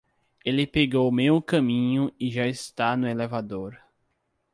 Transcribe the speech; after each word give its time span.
Ele 0.43 0.65
pegou 0.65 1.11
meio 1.11 1.39
caminho 1.39 2.11
e 2.19 2.31
já 2.31 2.47
está 2.47 2.97
no 2.97 3.07
elevador. 3.07 3.79